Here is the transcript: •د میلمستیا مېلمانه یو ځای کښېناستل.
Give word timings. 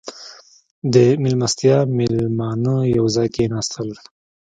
•د 0.93 0.95
میلمستیا 1.21 1.77
مېلمانه 1.97 2.75
یو 2.97 3.05
ځای 3.15 3.27
کښېناستل. 3.35 3.89